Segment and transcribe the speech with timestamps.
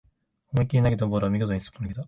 [0.51, 1.99] 思いっきり投げたボールは見事にすっぽ抜けた